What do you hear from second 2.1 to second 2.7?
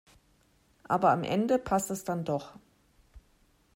doch.